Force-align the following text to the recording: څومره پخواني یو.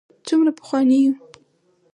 څومره 0.25 0.51
پخواني 0.59 0.97
یو. 1.03 1.13